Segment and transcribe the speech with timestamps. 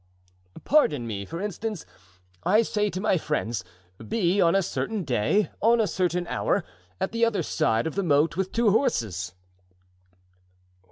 [0.63, 1.85] "Pardon me; for instance,
[2.43, 3.63] I say to my friends,
[3.99, 6.63] Be on a certain day, on a certain hour,
[6.99, 9.35] at the other side of the moat with two horses."